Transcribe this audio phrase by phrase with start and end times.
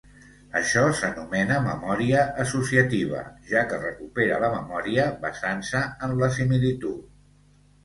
[0.59, 7.01] Això s'anomena memòria associativa, ja que recupera la memòria basant-se en la similitud.